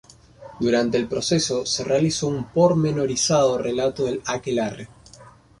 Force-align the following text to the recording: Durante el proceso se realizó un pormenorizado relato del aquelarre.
Durante 0.59 0.97
el 0.97 1.07
proceso 1.07 1.63
se 1.63 1.83
realizó 1.83 2.25
un 2.27 2.45
pormenorizado 2.45 3.59
relato 3.59 4.03
del 4.03 4.23
aquelarre. 4.25 4.87